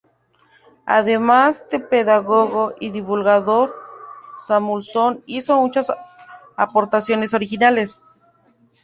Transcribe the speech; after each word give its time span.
Además 0.87 1.63
de 1.69 1.79
pedagogo 1.79 2.73
y 2.79 2.89
divulgador, 2.89 3.71
Samuelson 4.35 5.21
hizo 5.27 5.61
muchas 5.61 5.91
aportaciones 6.55 7.35
originales. 7.35 7.99